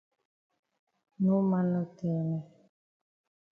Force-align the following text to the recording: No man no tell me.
No 1.25 1.35
man 1.49 1.65
no 1.73 1.81
tell 1.97 2.19
me. 2.29 2.39